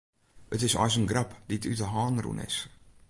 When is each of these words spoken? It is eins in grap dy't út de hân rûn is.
It 0.55 0.61
is 0.67 0.75
eins 0.81 0.97
in 0.99 1.09
grap 1.11 1.31
dy't 1.47 1.67
út 1.71 1.79
de 1.81 1.87
hân 1.93 2.21
rûn 2.23 2.43
is. 2.47 2.57